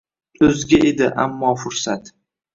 O’zga 0.47 0.79
edi 0.93 1.11
ammo 1.25 1.53
fursat 1.67 2.13